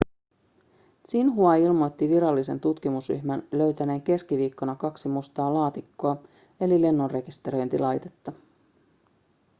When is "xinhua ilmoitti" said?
1.09-2.09